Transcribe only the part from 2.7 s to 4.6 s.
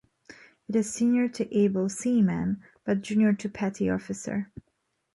but junior to petty officer.